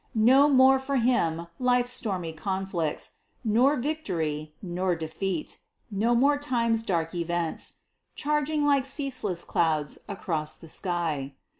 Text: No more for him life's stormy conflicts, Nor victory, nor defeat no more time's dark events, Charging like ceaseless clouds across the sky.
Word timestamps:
No 0.15 0.49
more 0.49 0.79
for 0.79 0.95
him 0.95 1.45
life's 1.59 1.91
stormy 1.91 2.33
conflicts, 2.33 3.11
Nor 3.43 3.77
victory, 3.77 4.55
nor 4.59 4.95
defeat 4.95 5.59
no 5.91 6.15
more 6.15 6.39
time's 6.39 6.81
dark 6.81 7.13
events, 7.13 7.77
Charging 8.15 8.65
like 8.65 8.85
ceaseless 8.87 9.43
clouds 9.43 9.99
across 10.09 10.55
the 10.55 10.69
sky. 10.69 11.35